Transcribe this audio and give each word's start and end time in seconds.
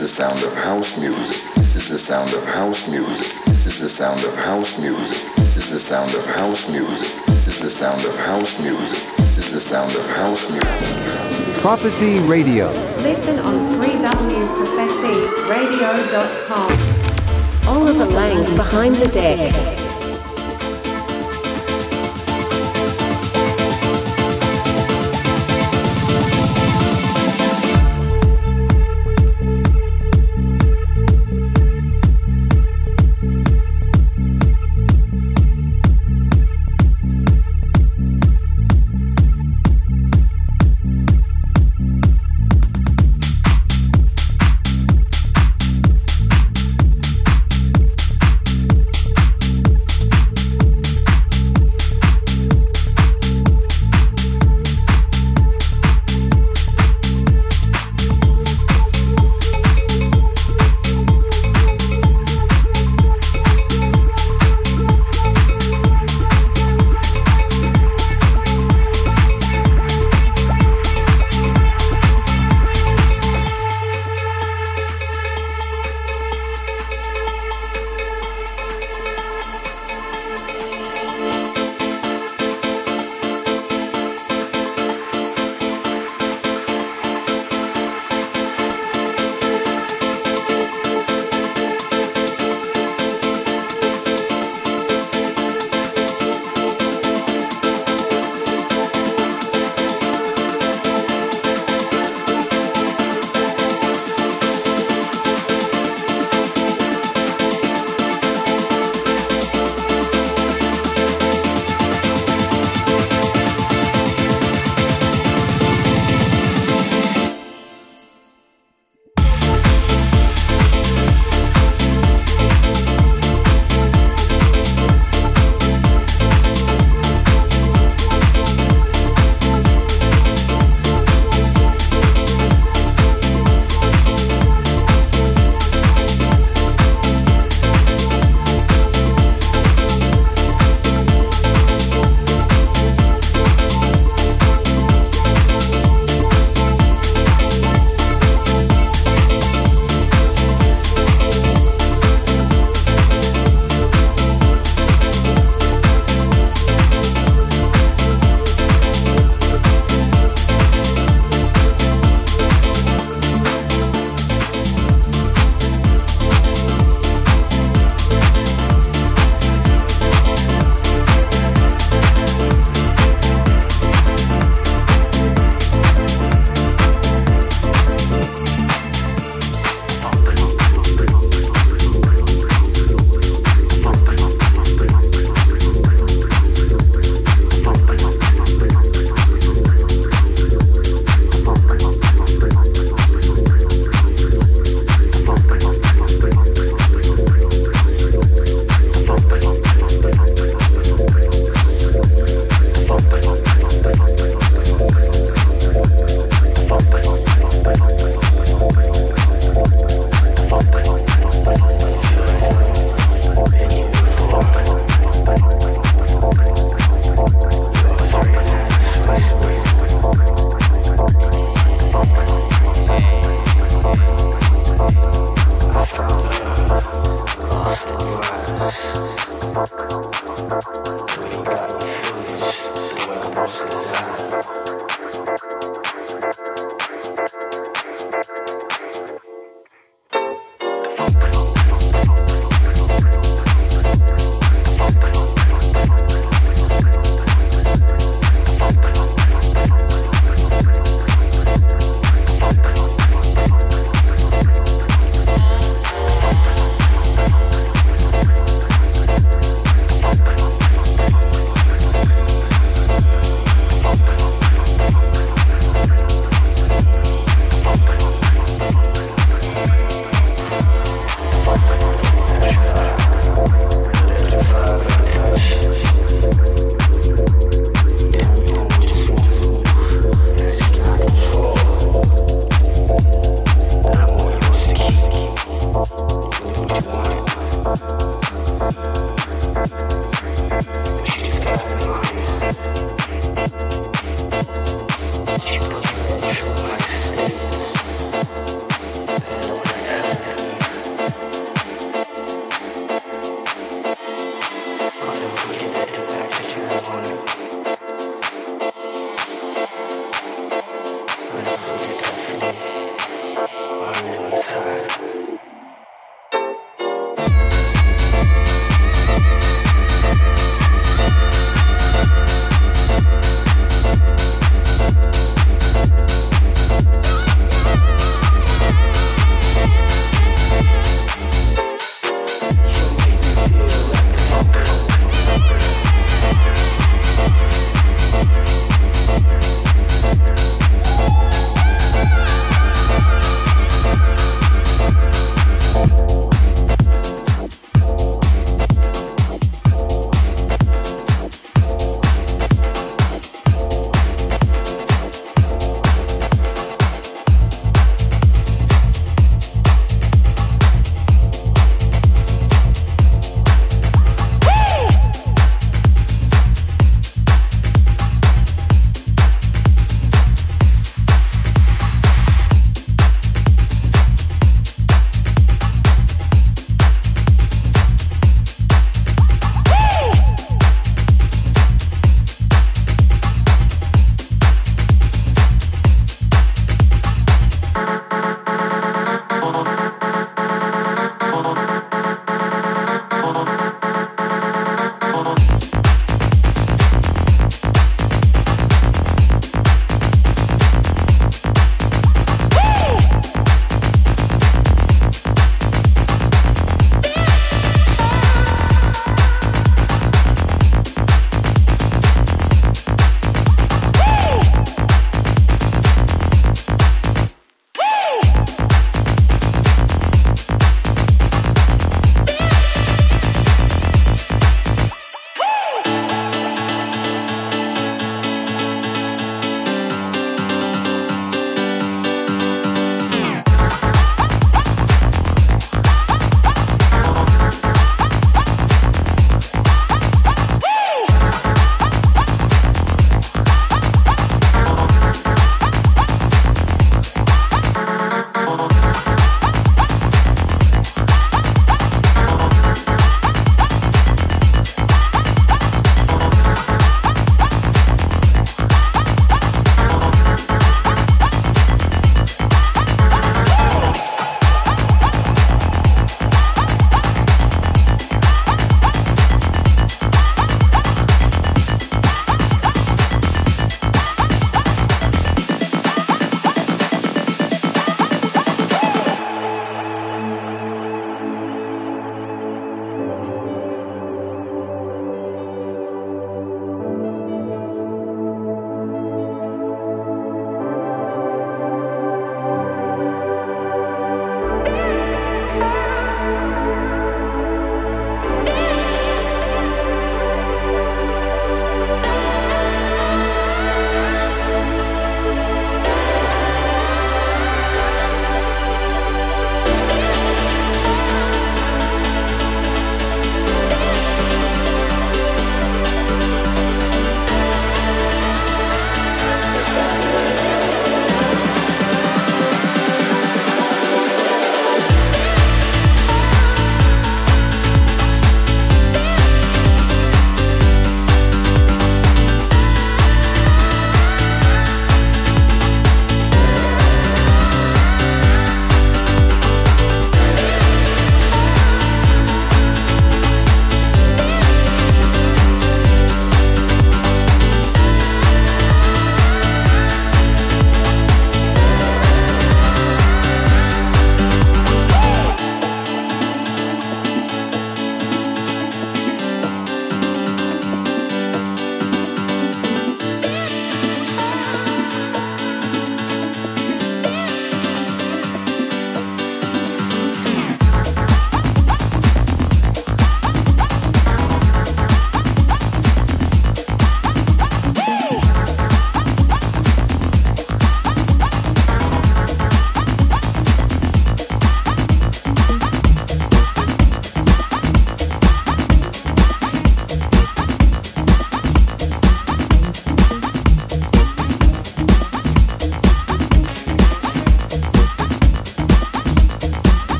is 0.00 0.16
the 0.16 0.22
sound 0.22 0.42
of 0.44 0.54
house 0.54 0.96
music. 0.96 1.42
This 1.56 1.74
is 1.74 1.88
the 1.88 1.98
sound 1.98 2.32
of 2.32 2.44
house 2.44 2.86
music. 2.88 3.34
This 3.46 3.66
is 3.66 3.80
the 3.80 3.88
sound 3.88 4.24
of 4.24 4.32
house 4.36 4.78
music. 4.78 5.26
This 5.34 5.56
is 5.56 5.70
the 5.70 5.78
sound 5.78 6.14
of 6.14 6.24
house 6.26 6.68
music. 6.70 7.16
This 7.26 7.48
is 7.48 7.58
the 7.58 7.68
sound 7.68 8.04
of 8.04 8.16
house 8.18 8.60
music. 8.60 9.04
This 9.16 9.38
is 9.38 9.50
the 9.50 9.58
sound 9.60 9.92
of 9.96 10.08
house 10.12 10.48
music. 10.50 10.68
Prophecy 11.60 12.20
Radio. 12.20 12.70
Listen 13.02 13.40
on 13.40 13.58
3wprophecyradio.com. 13.80 16.72
Oliver 17.66 18.06
Lang 18.06 18.44
behind 18.56 18.94
the 18.94 19.08
deck. 19.08 19.77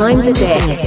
Behind 0.00 0.24
the 0.24 0.32
deck. 0.32 0.79